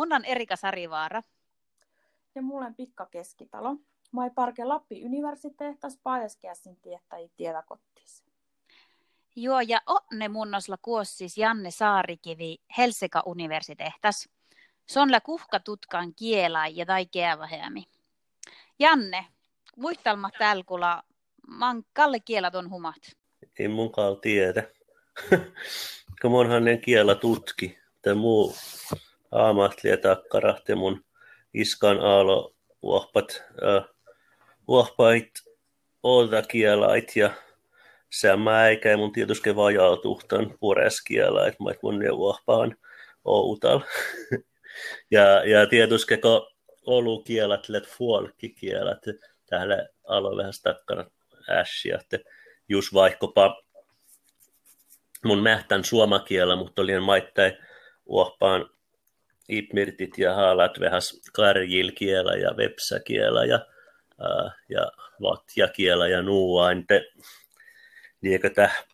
Mun 0.00 0.12
on 0.12 0.24
Erika 0.24 0.56
Sarivaara. 0.56 1.22
Ja 2.34 2.42
mulla 2.42 2.66
on 2.66 2.74
Pikka 2.74 3.06
Keskitalo. 3.06 3.74
Mä 4.12 4.22
oon 4.22 4.34
Parke 4.34 4.64
Lappi 4.64 5.04
universiteettas 5.04 5.98
Paajaskässin 6.02 6.76
tiettäji 6.76 7.30
tietäkottis. 7.36 8.24
Joo, 9.36 9.60
ja 9.60 9.80
onne 9.86 10.28
munnosla 10.28 10.76
kuossis 10.82 11.38
Janne 11.38 11.70
Saarikivi 11.70 12.58
Helseka 12.78 13.22
universiteettas. 13.26 14.28
Sonla 14.86 15.20
kuhka 15.20 15.60
tutkan 15.60 16.14
kiela 16.14 16.66
ja 16.66 16.86
tai 16.86 17.06
keävähämi. 17.06 17.84
Janne, 18.78 19.26
muistelma 19.76 20.30
tälkula, 20.38 21.02
man 21.48 21.84
kalle 21.92 22.20
kielat 22.20 22.54
on 22.54 22.70
humat. 22.70 23.16
Ei 23.58 23.68
munkaan 23.68 24.20
tiedä. 24.20 24.62
Kun 26.22 26.30
monhan 26.30 26.64
ne 26.64 26.76
kiela 26.76 27.14
tutki. 27.14 27.78
Tämä 28.02 28.14
muu 28.14 28.54
aamahtli 29.32 29.90
ja 29.90 29.96
takkarahti 29.96 30.74
mun 30.74 31.04
iskan 31.54 32.00
aalo 32.00 32.54
uohpat, 32.82 33.42
äh, 33.62 33.84
uohpait 34.68 35.30
kielait 36.42 37.16
ja 37.16 37.30
mä 38.36 38.68
eikä 38.68 38.96
mun 38.96 39.12
tietysti 39.12 39.56
vajautuhtan 39.56 40.54
pureskielait, 40.60 41.60
mä 41.60 41.70
mun 41.82 41.98
ne 41.98 42.10
uohpaan 42.10 42.76
outal. 43.24 43.80
ja, 45.10 45.44
ja 45.44 45.66
tietysti 45.66 46.16
kun 46.16 46.50
olu 46.86 47.22
kielat, 47.22 47.68
let 47.68 47.86
kielat, 48.60 49.02
täällä 49.46 49.88
alo 50.04 50.36
vähän 50.36 50.52
takkana 50.62 51.10
ässiä, 51.48 51.98
että 52.00 52.18
just 52.68 52.94
vaikkapa 52.94 53.62
mun 55.24 55.42
mähtän 55.42 55.84
suomakielä, 55.84 56.56
mutta 56.56 56.82
olin 56.82 57.02
maittain 57.02 57.52
uohpaan 58.06 58.70
ipmirtit 59.50 60.18
ja 60.18 60.34
haalat 60.34 60.80
vähäs 60.80 61.22
karjilkielä 61.32 62.36
ja 62.36 62.56
vepsäkielä 62.56 63.44
ja, 63.44 63.66
ää, 64.20 64.52
ja 64.68 64.92
vatjakielä 65.22 66.08
ja 66.08 66.22
nuuain. 66.22 66.86
Liekö 68.22 68.50
täh, 68.50 68.84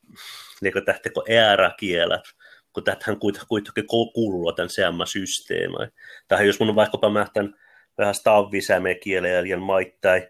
liekö 0.61 0.81
tähteko 0.81 1.25
ääräkielet, 1.41 2.23
kun 2.73 2.85
tähän 2.85 3.19
kuitenkin 3.49 3.87
kuuluu 4.15 4.53
tämän 4.53 4.71
seamma 4.71 5.07
systeemi. 5.07 5.77
Tähän 6.29 6.47
jos 6.47 6.61
mun 6.61 6.75
vaikkapa 6.75 7.11
mähtän 7.11 7.55
vähän 7.99 8.15
stavvisämekielä 8.15 9.29
ja 9.29 9.59
maittai, 9.59 10.29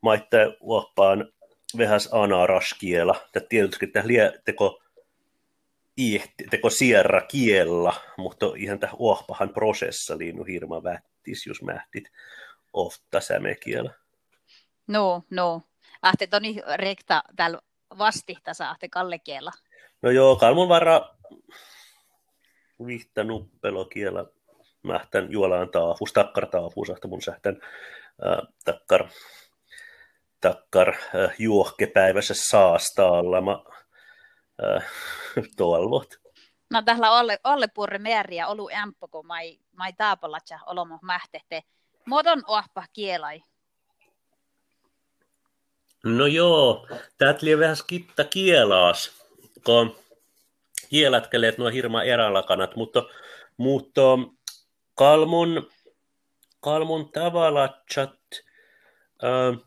maittai 0.00 0.56
uoppaan 0.60 1.32
vähän 1.78 2.00
anaraskielä. 2.12 3.14
Tämä 3.32 3.46
tietysti 3.48 3.86
tämä 3.86 4.04
teko 4.44 4.82
teko 6.50 6.70
sierra 6.70 7.20
kiellä, 7.20 7.92
mutta 8.18 8.46
ihan 8.56 8.78
tämä 8.78 8.92
uohpahan 8.98 9.48
prosessa 9.48 10.18
liinu 10.18 10.44
hirma 10.44 10.82
vättis, 10.82 11.46
jos 11.46 11.62
mähtit 11.62 12.04
ofta 12.72 13.20
sämekielä. 13.20 13.94
No, 14.86 15.22
no. 15.30 15.62
Ahte 16.02 16.26
toni 16.26 16.56
rekta 16.74 17.22
täällä 17.36 17.58
vastihta 17.98 18.54
saatte 18.54 18.88
kallekielä. 18.88 19.52
No 20.02 20.10
joo, 20.10 20.36
kalmun 20.36 20.68
varra 20.68 21.00
vihta 22.86 23.24
nuppelokielä 23.24 24.24
mähtän 24.82 25.32
juolaan 25.32 25.70
taafus, 25.70 26.12
takkar 26.12 26.46
taafus, 26.46 26.90
että 26.90 27.08
mun 27.08 27.22
sähtän 27.22 27.60
äh, 28.26 28.54
takkar, 28.64 29.08
takkar 30.40 30.88
äh, 30.88 31.34
juohkepäivässä 31.38 32.34
saastaalla. 32.36 33.40
Mä 33.40 33.58
äh, 34.64 34.84
toivot. 35.56 36.14
No 36.70 36.82
tällä 36.82 37.10
olle, 37.10 37.38
olle 37.44 37.68
purre 37.74 37.98
määriä 37.98 38.46
olu 38.46 38.68
ämpö, 38.82 39.08
kun 39.10 39.26
mai, 39.26 39.58
mai 39.76 39.92
taapalatsa 39.92 40.58
olomo 40.66 40.98
mähtehte. 41.02 41.62
Modon 42.06 42.42
ohpa 42.46 42.84
kielai. 42.92 43.42
No 46.04 46.26
joo, 46.26 46.86
tää 47.18 47.34
tuli 47.34 47.58
vähän 47.58 47.76
skitta 47.76 48.24
kielaas, 48.24 49.10
kun 49.64 49.96
kielätkeleet 50.88 51.58
nuo 51.58 51.68
hirma 51.68 52.02
erälakanat, 52.02 52.76
mutta, 52.76 53.02
mutta 53.56 54.02
kalmun, 54.94 55.70
kalmun 56.60 57.12
tavalla 57.12 57.82
chat, 57.94 58.18
äh, 59.24 59.58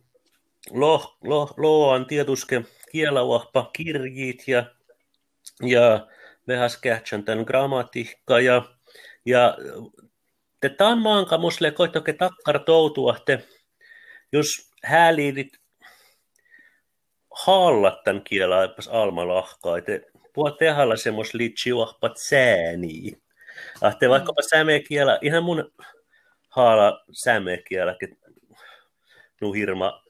lo, 0.72 1.18
lo, 1.23 1.53
lo 1.58 1.90
on 1.90 2.06
tietysti 2.06 2.56
kielauahpa 2.91 3.69
kirjit 3.73 4.47
ja 4.47 4.66
ja 5.66 6.07
vähäs 6.47 6.77
kähtsän 6.77 7.23
tämän 7.23 7.44
grammatiikka 7.44 8.39
ja, 8.39 8.63
ja 9.25 9.57
te 10.59 10.69
tämän 10.69 10.97
maanka 10.97 11.38
musle 11.38 11.72
koitoke 11.72 12.13
takkar 12.13 12.59
toutua, 12.59 13.17
te 13.25 13.47
jos 14.31 14.72
hääliidit 14.83 15.57
hallat 17.45 18.03
tämän 18.03 18.23
kielä 18.23 18.63
epäs 18.63 18.88
alma 18.88 19.27
lahkaa, 19.27 19.81
te 19.81 20.11
puhut 20.33 20.57
tehalla 20.57 20.95
semmos 20.95 21.33
liitsiuahpat 21.33 22.17
sääniä. 22.17 23.17
Ahte 23.81 24.09
vaikkapa 24.09 24.41
sämekielä, 24.41 25.19
ihan 25.22 25.43
mun 25.43 25.72
haala 26.49 27.03
sämekielä, 27.11 27.95
nu 29.41 29.53
hirma 29.53 30.03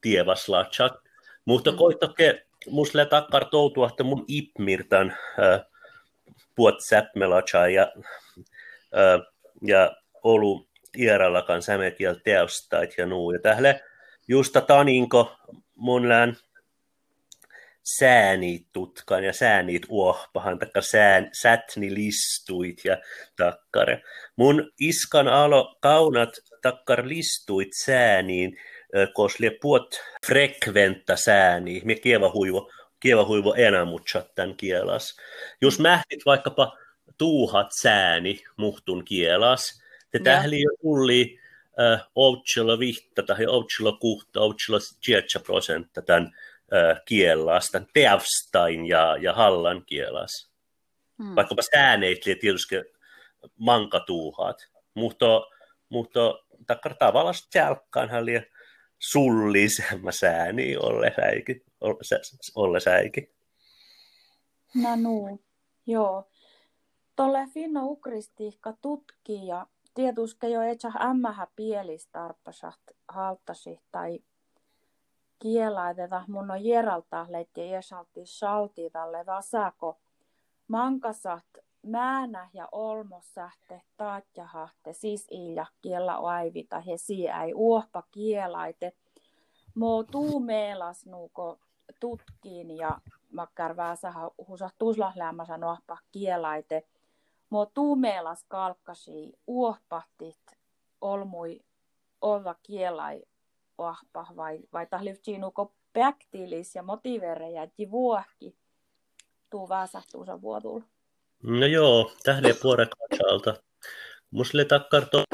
tievaslatsak, 0.00 0.92
mutta 1.44 1.70
mm. 1.70 1.76
Musle 2.70 3.06
takkar 3.06 3.44
toutua, 3.44 3.88
että 3.88 4.04
mun 4.04 4.24
ipmirtan 4.28 5.10
äh, 5.10 5.60
puot 6.54 6.80
säppmelacha 6.88 7.68
ja, 7.68 7.92
äh, 8.96 9.20
ja 9.62 9.96
olu 10.22 10.68
ierallakan 10.98 11.62
sämekiel 11.62 12.14
teostait 12.24 12.98
ja 12.98 13.06
nuu. 13.06 13.30
Ja 13.30 13.38
tähle 13.40 13.80
justa 14.28 14.60
taninko 14.60 15.36
mun 15.74 16.08
lään 16.08 16.36
säänit 17.84 18.66
tutkan 18.72 19.24
ja 19.24 19.32
säänit 19.32 19.82
uohpahan, 19.88 20.58
takka 20.58 20.80
sään, 20.80 21.30
sätni 21.40 21.94
listuit 21.94 22.84
ja 22.84 22.96
takkare. 23.36 24.02
Mun 24.36 24.72
iskan 24.80 25.28
alo 25.28 25.76
kaunat 25.80 26.30
takkar 26.62 27.08
listuit 27.08 27.68
sääniin, 27.84 28.56
koslie 29.12 29.50
puot 29.60 30.00
frekventa 30.26 31.16
sääni, 31.16 31.82
me 31.84 31.94
kieva 31.94 32.30
huivo, 32.32 32.70
kieva 33.00 33.24
huivo 33.24 33.54
enää 33.54 33.86
tämän 34.34 34.56
kielas. 34.56 35.16
Jos 35.60 35.78
mähtit 35.78 36.26
vaikkapa 36.26 36.78
tuuhat 37.18 37.66
sääni 37.80 38.42
muhtun 38.56 39.04
kielas, 39.04 39.82
te 40.10 40.18
tähli 40.18 40.62
jo 40.62 40.70
tulli 40.82 41.38
äh, 41.80 42.06
outsilla 42.14 42.78
vihta 42.78 43.22
tai 43.22 43.46
outsilla 43.46 43.92
kuhta, 43.92 44.40
outsilla 44.40 44.78
tietä 45.04 45.40
prosentta 45.46 46.02
tämän 46.02 46.32
äh, 46.74 47.00
kielas, 47.04 47.70
tämän 47.70 47.88
teavstain 47.92 48.86
ja, 48.86 49.16
ja 49.16 49.32
hallan 49.32 49.84
kielas. 49.86 50.50
Hmm. 51.22 51.34
Vaikkapa 51.36 51.62
sääneit 51.62 52.20
tietysti 52.20 52.76
mankatuuhat, 53.58 54.56
mutta, 54.94 55.42
mutta 55.88 56.20
takkar 56.66 56.94
tavallaan 56.94 57.34
tjälkkaan 57.50 58.26
liian 58.26 58.44
sullisemma 59.10 60.12
sääni 60.12 60.76
olle 60.76 61.12
säikin. 61.16 61.62
Olle 62.54 62.80
säikin. 62.80 63.30
No 64.74 64.96
nuu, 64.96 65.40
joo. 65.86 66.28
Tolle 67.16 67.48
Finno 67.54 67.84
Ukristiikka 67.84 68.74
tutki 68.82 69.46
ja 69.46 69.66
tietysti 69.94 70.50
jo 70.50 70.62
etsä 70.62 70.88
ämmähä 70.88 71.46
pielistarppasat 71.56 72.80
halttasi 73.08 73.80
tai 73.92 74.20
kielaiteta 75.38 76.24
mun 76.28 76.50
on 76.50 76.64
jeralta 76.64 77.26
letti 77.28 77.74
esalti 77.74 78.20
salti 78.24 78.90
tälle 78.90 79.26
vasako 79.26 79.98
mankasat 80.68 81.44
määnä 81.84 82.50
ja 82.52 82.68
olmossähte 82.72 83.82
taatjahahte 83.96 84.92
siis 84.92 85.26
ilja 85.30 85.66
kiellä 85.82 86.16
aivita 86.16 86.80
he 86.80 86.92
ei 87.44 87.54
uohpa 87.54 88.02
kielaite. 88.10 88.92
Mo 89.74 90.02
tuu 90.02 90.40
meelas 90.40 91.06
nuuko 91.06 91.58
tutkiin 92.00 92.76
ja 92.76 92.98
makkar 93.32 93.76
vääsä 93.76 94.12
husa 94.48 94.70
tuslaslämmäsä 94.78 95.58
nuohpa 95.58 95.98
kielaite. 96.12 96.86
Mo 97.50 97.66
tuu 97.66 97.96
meelas 97.96 98.44
kalkkasi 98.48 99.32
uohpahtit 99.46 100.58
olmui 101.00 101.60
olla 102.20 102.54
kielai 102.62 103.22
uohpa 103.78 104.26
vai, 104.36 104.60
vai 104.72 104.86
tahlivtsiin 104.86 105.40
nuuko 105.40 105.72
päktilis 105.92 106.74
ja 106.74 106.82
motivereja 106.82 107.68
vuohki 107.90 108.56
tuu 109.50 109.68
vääsä 109.68 110.02
tuusa 110.12 110.42
vuotulla. 110.42 110.84
No 111.46 111.66
joo, 111.66 112.12
tähden 112.22 112.54
puore 112.62 112.86
katsalta. 112.86 113.62
Musle 114.30 114.64
takkarto 114.64 115.24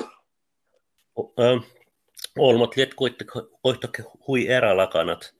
olmot 2.38 2.76
liet 2.76 2.94
koittoke 3.62 4.02
hui 4.26 4.48
erälakanat 4.48 5.34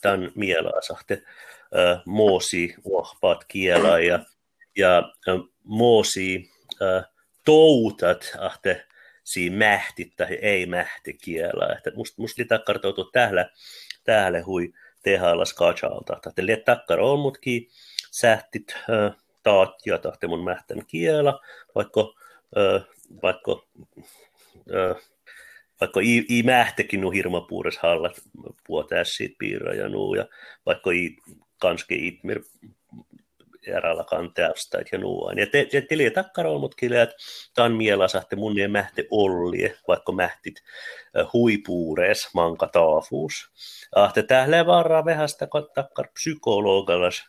tämän 0.00 0.32
mielasahte 0.34 1.22
moosi 2.06 2.74
uohpaat 2.84 3.44
kielä 3.44 4.00
ja, 4.00 4.18
ja 4.76 5.12
moosi 5.64 6.50
toutat, 7.44 8.32
ahte 8.38 8.86
siinä 9.24 9.56
mähtit 9.56 10.16
tai 10.16 10.34
ei 10.42 10.66
mähti 10.66 11.14
kielä. 11.14 11.74
Että 11.76 11.90
musta 11.94 12.22
must 12.22 12.38
takkartoutuu 12.48 13.04
täällä, 13.04 13.50
täällä 14.04 14.42
hui 14.46 14.72
tehallas 15.02 15.54
kachalta. 15.54 16.16
Että 16.26 16.46
liet 16.46 16.64
takkar 16.64 17.00
on 17.00 17.18
mutkin 17.18 17.68
sähtit 18.10 18.74
äh, 18.76 19.16
taat 19.48 19.86
ja 19.86 19.98
tahte 19.98 20.26
mun 20.26 20.44
mähtän 20.44 20.86
kielä, 20.86 21.34
vaikka, 21.74 22.00
äh, 22.56 22.84
vaikka 23.22 23.62
äh, 24.74 24.96
vaikka 25.80 26.00
i, 26.00 26.24
i 26.28 26.42
mähtekin 26.42 27.00
nu 27.00 27.10
hirma 27.10 27.40
puures 27.40 27.78
hallat 27.78 28.20
puotässit 28.66 29.38
piirra 29.38 29.74
ja 29.74 29.88
nuu, 29.88 30.14
ja 30.14 30.26
vaikka 30.66 30.90
i 30.90 31.16
kanske 31.60 31.94
itmir 31.94 32.40
eräällä 33.66 34.04
kanteasta 34.04 34.78
ja 34.92 34.98
nuuan. 34.98 35.38
Ja 35.38 35.46
te, 35.46 35.64
te 35.64 35.80
tili 35.80 36.10
takkarol 36.10 36.58
mut 36.58 36.74
kileät, 36.74 37.10
tan 37.54 37.72
mielasahte 37.72 38.36
mun 38.36 38.58
ja 38.58 38.68
mähte 38.68 39.06
ollie, 39.10 39.74
vaikka 39.88 40.12
mähtit 40.12 40.62
huipuurees 41.32 42.28
manka 42.34 42.66
taafuus. 42.66 43.50
Ahte 43.94 44.22
tähle 44.22 44.66
varraa 44.66 45.04
vähästä 45.04 45.48
takkar 45.74 46.08
psykologalas 46.14 47.22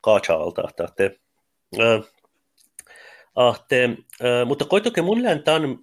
kachalta, 0.00 0.68
äh, 1.00 1.10
ahte, 3.34 3.88
mutta 4.46 4.64
koitoke 4.64 5.02
mun 5.02 5.22
lään 5.22 5.42
tan, 5.42 5.78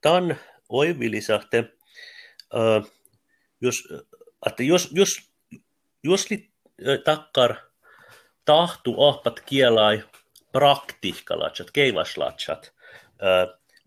tan 0.00 0.36
oivilisahte, 0.68 1.58
äh, 2.54 2.90
jos, 3.60 3.88
että 4.46 4.62
jos, 4.62 4.88
jos, 4.92 5.30
jos 6.02 6.30
li, 6.30 6.50
takkar 7.04 7.56
tahtu 8.44 9.02
ahpat 9.02 9.40
kielai 9.40 10.02
praktihkalatsat, 10.52 11.70
keivaslatsat, 11.70 12.72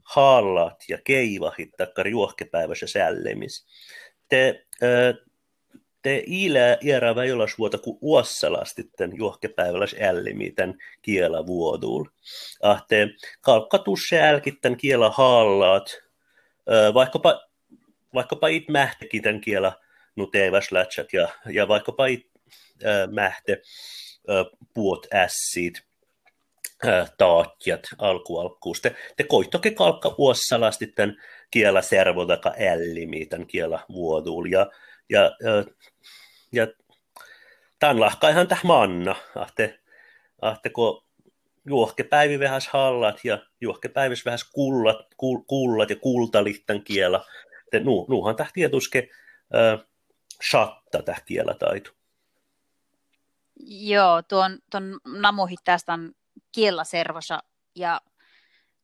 haallat 0.03 0.83
ja 0.89 0.97
keivahit 1.03 1.69
takkar 1.77 2.07
juohkepäivässä 2.07 2.87
sällemis. 2.87 3.65
Te, 4.29 4.65
te 6.03 6.23
ilä 6.25 6.77
iärä 6.81 7.15
väjolas 7.15 7.57
vuota 7.57 7.77
ku 7.77 7.97
uossalasti 8.01 8.83
tämän 8.83 9.17
juohkepäivällä 9.17 9.85
ällimi 10.01 10.51
tämän 10.51 10.75
kiela 11.01 11.47
vuodul. 11.47 12.05
Ah, 12.61 12.85
te 12.87 13.07
kalkkatusse 13.41 14.21
älkittän 14.21 14.77
kiela 14.77 15.09
haallaat, 15.09 16.03
vaikkapa, 16.93 17.41
vaikkapa 18.13 18.47
it 18.47 18.69
mähtekin 18.69 19.21
tämän 19.21 19.41
kiela 19.41 19.83
nuteivas 20.15 20.71
lätsät 20.71 21.13
ja, 21.13 21.27
ja 21.49 21.67
vaikkapa 21.67 22.05
it 22.05 22.27
äh, 22.85 23.09
mähte 23.11 23.61
äh, 24.29 24.45
puot 24.73 25.07
ässit, 25.13 25.81
äh, 26.87 27.11
taatjat 27.17 27.81
alkualkkuus. 27.97 28.81
Te, 28.81 28.95
te 29.17 29.23
koittoke 29.23 29.71
kalkka 29.71 30.15
uossalasti 30.17 30.87
tämän 30.87 31.17
kiela 31.51 31.81
servodaka 31.81 32.53
ällimi 32.59 33.25
tämän 33.25 33.47
kiela 33.47 33.85
vuodul 33.89 34.45
ja, 34.45 34.71
ja, 35.09 35.31
ja, 36.53 36.67
tämän 37.79 37.99
lahkaihan 37.99 38.47
täh 38.47 38.63
manna, 38.63 39.15
ahte, 39.35 39.79
ahte 40.41 40.69
kun 40.69 41.03
juohkepäivi 41.65 42.39
vähäs 42.39 42.67
hallat 42.67 43.25
ja 43.25 43.39
juohkepäivis 43.61 44.25
vähäs 44.25 44.43
kullat, 44.43 44.97
kul, 45.17 45.39
kullat 45.47 45.89
ja 45.89 45.95
kultalittan 45.95 46.83
kiela. 46.83 47.25
Te, 47.71 47.79
nu, 47.79 48.05
nuuhan 48.09 48.35
täh 48.35 48.53
tietuske 48.53 49.09
äh, 49.55 49.85
shatta 50.49 51.01
täh 51.01 51.23
kiela 51.25 51.53
taitu. 51.53 51.91
Joo, 53.65 54.21
tuon, 54.21 54.59
tuon 54.71 54.99
namuhit 55.05 55.59
tästä 55.63 55.93
on 55.93 56.11
kielaservosa 56.51 57.43
ja 57.75 58.01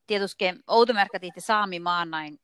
tietysti 0.08 0.46
outomärkät 0.68 1.24
itse 1.24 1.42
saami 1.42 1.80
maanain 1.80 2.40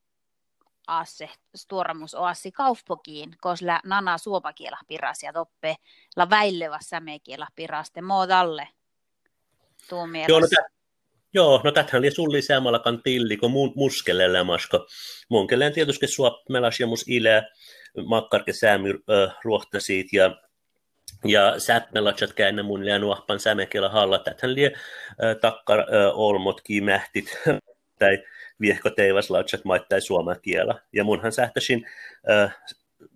asse 0.88 1.30
stuoramus 1.56 2.16
oassi 2.16 2.52
kaufpokiin, 2.52 3.36
koska 3.42 3.80
nana 3.84 4.18
suopakiela 4.18 4.78
piras 4.88 5.24
ja 5.24 5.34
toppe 5.34 5.76
la 6.16 6.30
väillevä 6.30 6.80
sämekiela 6.82 7.48
piraste 7.56 8.02
moodalle 8.02 8.68
tuu 9.90 10.08
Joo, 10.28 10.40
no, 10.40 10.48
tä, 10.48 10.70
joo, 11.34 11.62
no 11.64 11.72
tätähän 11.72 12.00
oli 12.00 12.12
sulli 12.12 12.40
kan 12.84 13.02
tilli, 13.04 13.38
kun 13.38 13.52
mun 13.52 13.74
muskelelle 13.76 14.44
masko. 14.44 14.88
Mun 15.30 15.48
kellen 15.48 15.74
tietysti 15.74 16.08
sua 16.08 16.44
melas 16.50 16.80
ja 16.80 16.88
mus 16.88 17.06
ile, 17.08 17.44
makkarke 18.06 18.54
säämy 18.54 18.90
äh, 18.90 19.36
ruohtasit 19.44 20.14
ja 20.14 20.36
ja 21.26 21.60
sätmelatsat 21.60 22.34
käännä 22.34 22.64
mun 22.64 22.86
liian 22.86 23.02
nuahpan 23.02 23.40
sämekellä 23.40 23.90
halla. 23.90 24.20
Täthän 24.20 24.56
lie 24.56 24.66
äh, 24.66 25.36
takkar 25.42 25.80
äh, 25.80 25.86
olmotkin 26.14 26.84
mähtit 26.84 27.38
tai 28.00 28.24
viehkoteivaslatsat 28.62 29.66
maittai 29.66 30.02
suomakiela. 30.02 30.80
Ja 30.94 31.04
munhan 31.04 31.32
sähtäisin 31.32 31.86
äh, 32.30 32.58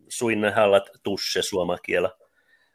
suinna 0.10 0.52
hallat 0.52 0.90
tusse 1.04 1.42
suomakiela. 1.42 2.18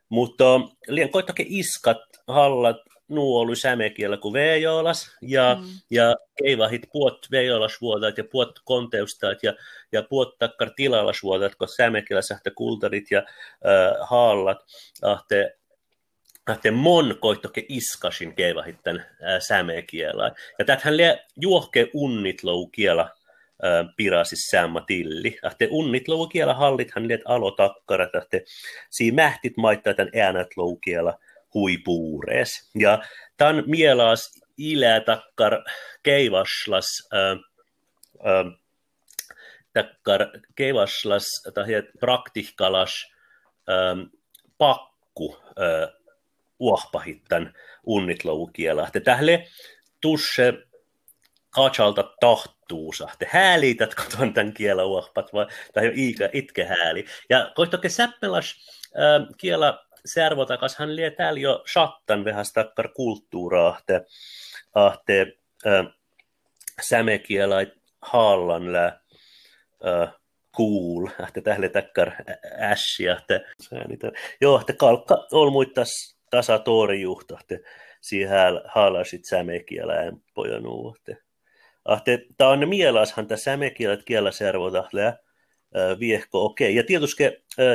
Mutta 0.09 0.61
liian 0.89 1.11
koittake 1.11 1.45
iskat 1.47 2.03
hallat 2.29 2.77
nuu 3.09 3.37
oli 3.37 3.57
sämekielä 3.57 4.17
kuin 4.17 4.33
veejolas, 4.33 5.17
ja, 5.23 5.57
mm. 5.61 5.69
ja 5.91 6.15
keivahit 6.43 6.83
puot 6.93 7.27
veejolasvuotat 7.31 8.19
ja 8.19 8.25
puot 8.33 8.59
konteustat 8.65 9.43
ja, 9.43 9.55
ja 9.93 10.03
puot 10.03 10.39
takkar 10.39 10.71
tilalasvuotat, 10.77 11.55
kun 11.55 11.69
sämekielä 11.69 12.23
sähtä 12.23 12.51
kultarit 12.51 13.11
ja 13.11 13.19
äh, 13.19 14.09
haallat, 14.11 14.59
ahte, 15.03 15.57
ahte 16.47 16.71
mon 16.71 17.17
koittoke 17.21 17.65
iskasin 17.69 18.35
keivahit 18.35 18.77
tämän 18.83 19.01
äh, 19.01 19.41
sämekielä. 19.41 20.33
Ja 20.59 20.65
täthän 20.65 20.97
lie 20.97 21.25
juohke 21.37 21.89
unnit 21.95 22.43
lou 22.43 22.67
kielä, 22.67 23.03
äh, 23.03 23.95
pirasis 23.97 24.51
säämä 24.51 24.81
tilli. 24.87 25.39
Ahte 25.43 25.69
unnit 25.71 26.09
lou 26.09 26.27
kielä 26.27 26.55
hallithan 26.55 27.09
liet 27.09 27.21
alotakkarat, 27.25 28.15
ahte 28.15 28.45
siinä 28.91 29.15
mähtit 29.15 29.57
maittaa 29.57 29.95
tämän 29.95 30.13
äänät 30.21 30.49
lou 30.57 30.77
kielä, 30.77 31.15
huipuures. 31.55 32.71
Ja 32.75 33.03
tämän 33.37 33.65
mielas 33.67 34.41
ilä 34.59 35.01
takkar 35.01 35.65
keivaslas, 36.03 37.09
äh, 37.15 37.39
äh, 38.27 38.59
takkar 39.73 40.21
keivaslas 40.55 41.25
tai 41.55 41.67
praktikalas 42.01 43.13
äh, 43.69 44.11
pakku 44.59 45.37
äh, 45.61 46.04
uohpahittan 46.65 47.55
unnitloukiela. 47.87 48.89
Tähle 49.05 49.47
tusse 50.01 50.55
kachalta 51.51 52.15
tahtuusa. 52.21 53.09
Te 53.19 53.27
häälität 53.31 53.95
koton 53.95 54.35
tämän 54.35 54.53
kielä 54.53 54.85
uohpat, 54.85 55.33
vai, 55.33 55.47
tai 55.73 55.93
ikä, 55.95 56.31
itke 56.33 56.65
hääli. 56.65 57.05
Ja 57.31 57.53
koittoke 57.55 57.89
säppelas 57.89 58.55
kielä 59.39 59.79
servotakas 60.05 60.77
hän 60.77 60.97
lie 60.97 61.11
täällä 61.11 61.41
jo 61.41 61.65
chattan 61.73 62.25
vähän 62.25 62.45
stakkar 62.45 62.89
kulttuuraa, 62.89 63.69
ahte, 63.69 64.05
ahte 64.75 65.27
äh, 65.67 65.87
sämekielä 66.83 67.67
haallan 68.03 68.73
lä 68.73 68.87
äh, 68.87 70.15
cool, 70.57 71.09
ahte 71.23 71.41
tähle 71.41 71.69
takkar 71.69 72.13
ässi, 72.59 73.11
ahte 73.11 73.41
joo, 74.41 74.57
ahte 74.57 74.73
kalkka 74.73 75.27
olmuittas 75.33 76.15
tasa 76.37 76.59
torjuhta, 76.59 77.35
ahte 77.35 77.61
siihen 78.01 78.61
haalasit 78.65 79.25
sämekielä 79.25 79.95
pojan 80.35 80.63
ahte. 81.85 82.27
Tämä 82.37 82.51
on 82.51 82.69
mielashan 82.69 83.27
tämä 83.27 83.39
sämekielät 83.39 84.03
kielä 84.05 84.31
servota 84.31 84.89
viehko 86.01 86.45
okei. 86.45 86.71
Okay. 86.71 86.77
Ja 86.77 86.83
tietysti 86.83 87.25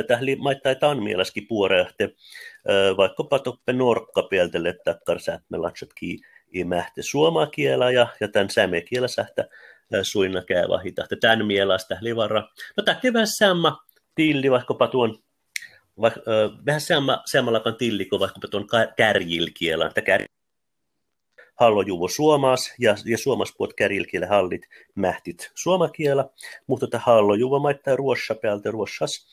tähän 0.06 0.24
maittaa 0.38 0.74
tan 0.74 1.02
mieleskin 1.02 1.46
puorehte, 1.48 2.14
vaikkapa 2.96 3.38
toppe 3.38 3.72
norkka 3.72 4.22
pieltelle 4.22 4.74
takkar 4.84 5.20
sähmälatsatkin 5.20 6.18
imähte 6.52 7.02
suomakielä 7.02 7.90
ja, 7.90 8.06
ja 8.20 8.28
tämän 8.28 8.50
sämekielä 8.50 9.08
sähtä 9.08 9.48
suinna 10.02 10.42
käyvahita. 10.42 11.06
Tämän 11.20 11.46
mielestä 11.46 11.98
livarra. 12.00 12.48
No 12.76 12.82
tämä 12.82 13.00
vähän 13.12 13.26
sama 13.26 13.78
tilli 14.14 14.50
vaikkapa 14.50 14.86
tuon 14.88 15.18
vaikka, 16.00 16.20
vähän 16.66 16.80
sama, 16.80 17.22
samallakaan 17.26 17.76
tilli 17.76 18.04
kuin 18.04 18.20
vaikkapa 18.20 18.48
tuon 18.48 18.66
kärjilkielä. 18.96 19.86
Että 19.86 20.02
kär, 20.02 20.22
hallojuvo 21.60 22.08
suomas 22.08 22.74
ja, 22.78 22.96
ja 23.04 23.18
suomas 23.18 23.54
puot 23.58 23.74
kärilkielä 23.74 24.26
hallit 24.26 24.62
mähtit 24.94 25.50
suomakielä, 25.54 26.24
mutta 26.66 26.86
tämä 26.86 27.02
hallojuvo 27.06 27.58
maittaa 27.58 27.96
ruossa 27.96 28.34
päältä 28.34 28.70
ruossas 28.70 29.26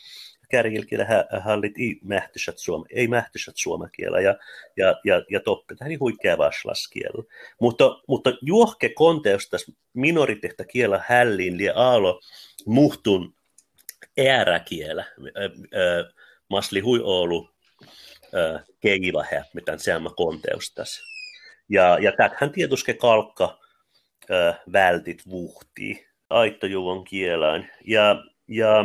kärjilkielä 0.50 1.06
hallit 1.40 1.74
ei 1.78 2.00
mähtisät 2.04 2.58
suoma, 2.58 2.86
ei 2.90 3.08
mähtisät 3.08 3.58
suomakielä 3.58 4.20
ja, 4.20 4.36
ja, 4.78 5.00
ja, 5.04 5.24
ja 5.30 5.40
toppe 5.40 5.76
tähän 5.76 6.00
huikea 6.00 6.38
vaslaskielä. 6.38 7.24
Mutta, 7.62 8.02
mutta 8.08 8.34
juohke 8.42 8.90
konteustas 8.90 9.72
minoritehtä 9.94 10.66
kielä 10.66 11.04
hällin 11.08 11.60
ja 11.60 11.74
aalo 11.76 12.22
muhtun 12.66 13.34
ääräkielä, 14.30 15.06
hui 16.84 17.00
Oulu, 17.04 17.50
keivahe, 18.80 19.44
mitä 19.54 19.78
se 19.78 19.92
konteustas. 20.16 21.02
Ja, 21.70 21.98
ja 22.02 22.12
tämähän 22.12 22.52
tietysti 22.52 22.94
kalkka 22.94 23.60
äh, 24.32 24.60
vältit 24.72 25.30
vuhtii 25.30 26.08
aittojuvon 26.30 27.04
kielaan. 27.04 27.68
Ja, 27.86 28.24
ja 28.48 28.80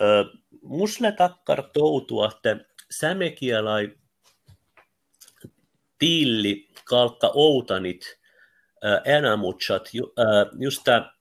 äh, 0.00 0.40
musle 0.62 1.12
takkar 1.12 1.62
toutua, 1.62 2.28
että 2.28 2.56
sämekielai 2.90 3.92
tiilli 5.98 6.68
kalkka 6.84 7.30
outanit 7.34 8.18
äh, 8.84 9.16
enamutsat 9.16 9.88
ju, 9.92 10.12
äh, 10.18 10.58
just 10.58 10.82
kaupot 10.84 11.19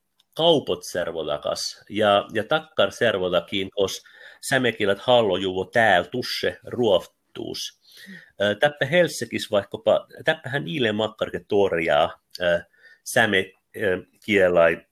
servodakas 0.81 1.83
ja, 1.89 2.25
ja 2.33 2.43
takkar 2.43 2.91
servodakin, 2.91 3.69
kos 3.69 4.03
sämekilät 4.41 4.99
hallojuvo 4.99 5.65
täällä 5.65 6.09
tusse 6.09 6.59
ruoftuus. 6.63 7.79
Täppä 8.59 8.85
Helsikis 8.85 9.51
vaikkapa, 9.51 10.07
täppähän 10.25 10.67
Ile 10.67 10.91
Makkarke 10.91 11.41
torjaa 11.47 12.21
säme 13.03 13.51
kielai 14.25 14.85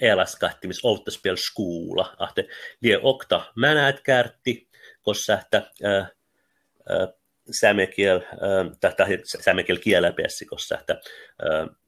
eläskahtimis 0.00 0.84
outtaspel 0.84 1.36
skuula. 1.36 2.14
Ahte 2.18 2.48
lie 2.80 2.98
okta 3.02 3.52
mänät 3.56 4.00
kärtti, 4.00 4.68
kossa 5.02 5.34
että 5.34 5.70
sämekiel, 7.50 8.20
tai 8.80 9.18
sämekiel 9.40 9.78
kieläpessi, 9.78 10.46
kossa 10.46 10.78
että 10.78 11.00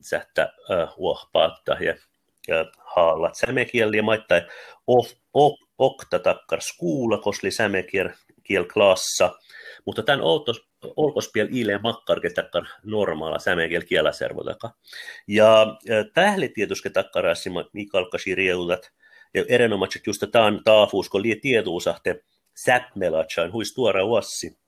sähtä 0.00 0.52
uohpaattaa 0.96 1.76
ja 1.80 1.94
haallat 2.78 3.34
ja 3.92 4.02
maittai 4.02 4.42
okta 5.78 6.18
takkar 6.18 6.60
skuula, 6.60 7.18
kosli 7.18 7.50
sämekiel 7.50 8.08
kiel 8.42 8.64
klassa, 8.64 9.34
mutta 9.84 10.02
tämän 10.02 10.20
olkospiel 10.96 11.48
ile 11.50 11.78
makkarke 11.78 12.30
takkar 12.30 12.64
normaala 12.84 13.38
sämekiel 13.38 13.82
kielaservotaka. 13.82 14.70
Ja 15.28 15.66
tähli 16.14 16.48
tietysti 16.48 16.90
takkarassi 16.90 17.50
mikalkasi 17.72 18.34
rieutat, 18.34 18.90
ja 19.34 19.44
erinomaisesti 19.48 20.10
just 20.10 20.22
tämän 20.32 20.60
taafuus, 20.64 21.08
kun 21.08 21.22
lie 21.22 21.36
tietuusahte 21.36 22.24
säpmelatsain 22.64 23.52
huis 23.52 23.74
tuora 23.74 24.04
uossi, 24.04 24.58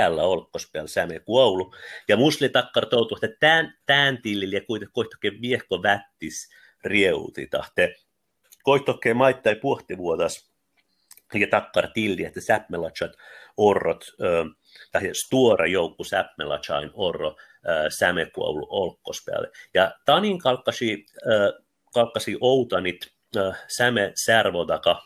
äällä 0.00 0.22
olkkospel 0.22 0.86
säme 0.86 1.18
kuoulu. 1.18 1.74
Ja 2.08 2.16
musli 2.16 2.48
takkar 2.48 2.86
toutu, 2.86 3.18
että 3.22 3.36
tämän, 3.40 3.78
tämän 3.86 4.22
tillille 4.22 4.60
kuitenkin 4.60 4.92
koittoke 4.92 5.32
viehko 5.40 5.82
vättis 5.82 6.50
rieuti 6.84 7.46
tahte. 7.46 7.94
Koittoke 8.62 9.14
maittai 9.14 9.54
puhtivuotas 9.54 10.50
ja 11.34 11.46
takkar 11.50 11.88
tilli, 11.94 12.24
että 12.24 12.40
säpmelatsat 12.40 13.12
orrot, 13.56 14.04
tai 14.92 15.10
stuora 15.12 15.66
joukku 15.66 16.04
säpmelatsain 16.04 16.90
orro 16.94 17.36
sämekuoulu 17.88 18.66
olkkospel. 18.70 19.46
Ja 19.74 19.94
tanin 20.04 20.38
kalkkasi, 20.38 21.06
kalkkasi 21.94 22.36
outanit 22.40 23.12
säme 23.68 24.12
särvodaka 24.14 25.02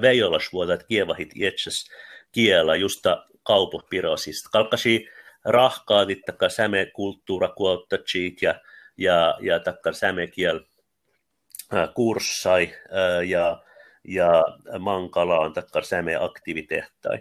veijolasvuotat 0.00 0.82
kievahit 0.82 1.36
ietsäs 1.36 1.90
kiela 2.32 2.76
justa 2.76 3.26
kaupopirosista. 3.48 4.48
Kalkkasi 4.52 5.08
rahkaadit 5.44 6.20
takka 6.26 6.48
säme 6.48 6.86
kulttuura 6.86 7.48
kuottatsiit 7.48 8.42
ja, 8.42 8.54
ja, 8.96 9.38
ja 9.40 9.60
takka 9.60 9.92
sämekiel 9.92 10.60
kurssai 11.94 12.74
ja, 13.28 13.62
ja 14.04 14.44
mankalaan 14.78 15.52
takka 15.52 15.82
säme 15.82 16.16
aktiviteettai. 16.16 17.18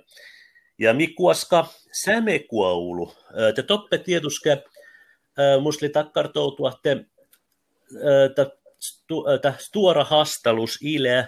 Ja 0.77 0.93
mikuaska 0.93 1.67
sämekuoulu, 1.91 3.13
te 3.55 3.63
toppe 3.63 3.97
tietysti 3.97 4.49
musli 5.61 5.89
takkartoutua, 5.89 6.73
että 8.25 8.45
tuora 9.71 10.03
hastalus 10.03 10.79
ile 10.81 11.27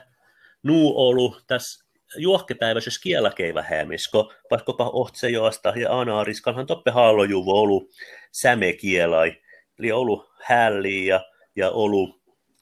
nuu 0.64 1.42
tässä 1.48 1.89
juohkepäiväisessä 2.18 3.02
kielakeivähäämisko, 3.04 4.34
vaikkapa 4.52 4.90
ohtsejoasta 4.90 5.74
ja 5.76 6.00
anaariskalhan 6.00 6.66
toppe 6.66 6.92
haalojuvo 6.92 7.52
olu 7.52 7.90
sämekielai, 8.32 9.42
eli 9.80 9.92
olu 9.92 10.30
hälli 10.44 11.06
ja, 11.06 11.26
ja 11.56 11.72
olu, 11.72 12.22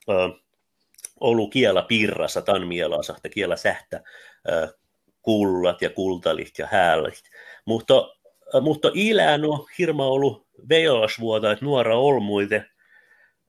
ö, 0.10 0.14
olu 1.20 1.50
kiela 1.50 1.82
pirrassa, 1.82 2.42
tan 2.42 2.68
mielasahta 2.68 3.30
kiela 3.30 3.56
sähtä, 3.56 4.04
ö, 4.50 4.78
kullat 5.22 5.82
ja 5.82 5.90
kultalit 5.90 6.60
ja 6.60 6.68
hällit. 6.72 7.24
Mutta, 7.66 7.94
mutta 8.62 8.92
ilään 8.94 9.46
on 9.46 9.66
hirma 9.78 10.06
ollut 10.06 10.48
vejoasvuota, 10.70 11.52
että 11.52 11.66
nuora 11.66 11.98
olmuite, 11.98 12.66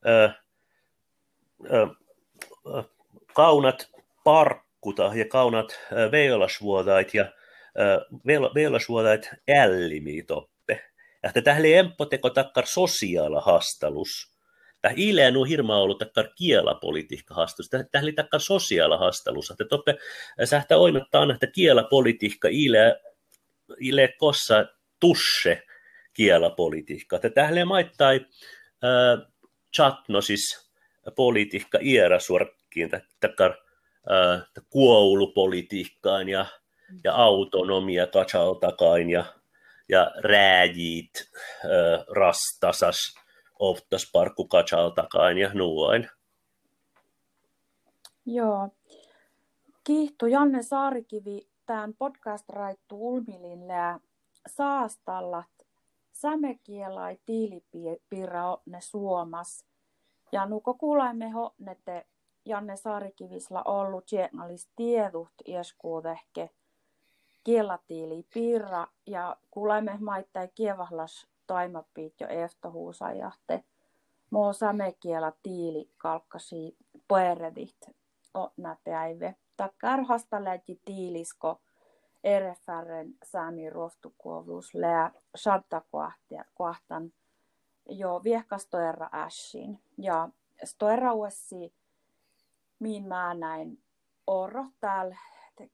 ö, 0.07 0.31
ö, 1.71 1.87
kaunat 3.35 3.91
park 4.25 4.68
kuta 4.89 5.11
ja 5.15 5.25
kaunat 5.25 5.79
veilasvuodait 6.13 7.15
ja 7.15 7.33
veilasvuodait 8.55 9.31
ällimi 9.49 10.23
toppe. 10.23 10.81
Ja 11.23 11.43
tähän 11.43 11.67
emppo 11.67 12.07
teko 12.07 12.31
takkar 12.31 12.67
sosiaala 12.67 13.41
hastalus. 13.41 14.33
Tämä 14.81 14.95
ileen 14.97 15.37
on 15.37 15.49
hirma 15.49 15.77
ollut 15.77 15.99
takkar 15.99 16.29
kielapolitiikka 16.37 17.35
hastalus. 17.35 17.71
Tähän 17.71 18.05
oli 18.05 18.13
takkar 18.13 18.41
sosiaala 18.41 18.99
hastalus. 18.99 19.51
Että 19.51 19.65
toppe 19.65 19.95
sähtä 20.45 20.77
oimettaan, 20.77 21.31
että 21.31 21.47
kielapolitiikka 21.47 22.49
ile, 22.51 23.01
ile 23.81 24.15
kossa 24.19 24.67
tusse 25.01 25.63
kielapolitiikka. 26.13 27.17
Että 27.17 27.31
tähän 27.31 27.69
maittai 27.69 28.21
äh, 28.85 29.33
chatnosis 29.77 30.71
politiikka 31.17 31.79
iera 31.83 32.21
suorakkiin 32.21 32.91
takkar 33.21 33.68
kuoulupolitiikkaan 34.71 36.29
ja, 36.29 36.47
ja 37.05 37.15
autonomia 37.15 38.07
katsaltakain 38.07 39.11
ja, 39.11 39.25
ja 39.89 40.11
rääjit 40.19 41.11
äh, 41.65 42.05
rastasas 42.17 43.15
oftas 43.59 44.11
parkku 44.13 44.45
katsaltakain 44.45 45.39
ja 45.39 45.51
nuoin. 45.55 46.09
Joo. 48.27 48.69
Kiihtu 49.85 50.27
Janne 50.27 50.63
Saarikivi 50.63 51.49
tämän 51.67 51.95
podcast 51.99 52.49
raittu 52.49 53.09
Ulmilille 53.09 53.73
ja 53.73 54.01
saastallat 54.47 55.47
sämekielai 56.13 57.19
tiilipiirra 57.27 58.59
ne 58.67 58.81
suomas. 58.81 59.65
Ja 60.33 60.47
nuko 60.47 60.75
kuulaimme 60.75 61.31
ho 61.31 61.55
nete 61.59 62.07
Janne 62.45 62.77
Saarikivisla 62.77 63.63
ollut 63.63 64.13
journalist 64.13 64.71
tiedut 64.77 65.33
ieskuudehke 65.47 66.51
kielatiili 67.45 68.27
piirra 68.35 68.87
ja 69.07 69.37
kuulemme 69.51 69.97
maittai 70.01 70.49
kievahlas 70.55 71.27
taimapiit 71.47 72.21
jo 72.21 72.29
eftohuusajahte. 72.29 73.65
Moo 74.31 74.53
samekiela 74.53 75.33
tiili 75.43 75.91
kalkkasi 75.97 76.77
poeredit 77.09 77.77
o 78.35 78.53
näteäive. 78.57 79.35
Takkar 79.57 80.05
hastaläti 80.05 80.81
tiilisko 80.85 81.61
erefärren 82.25 83.15
saami 83.23 83.71
ruoftukuovuus 83.71 84.75
lää 84.75 85.13
kohtan 86.55 87.13
jo 87.89 88.21
viehkastoerra 88.25 89.09
ässin. 89.13 89.81
Ja 89.99 90.29
stoerra 90.65 91.15
uessi 91.15 91.75
min 92.79 93.07
mä 93.07 93.35
näin 93.35 93.83
orro 94.27 94.67
täällä 94.81 95.17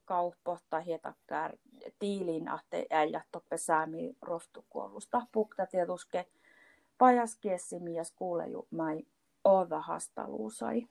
kauppohta 0.04 0.80
hietakään 0.80 1.52
tiilin 1.99 2.49
ahte 2.49 2.87
äijä 2.90 3.25
toppe 3.32 3.58
säämi 3.58 4.16
rohtukuolusta 4.23 5.26
pukta 5.32 5.66
tietuske 5.66 6.26
pajas 6.99 7.37
kiessi 7.37 7.76
kuule 8.16 8.49
ju 8.49 8.66
mai 8.70 9.06
ova 9.44 9.80
hastaluusai. 9.80 10.88